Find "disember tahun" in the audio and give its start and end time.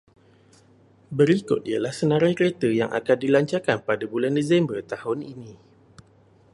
4.39-5.19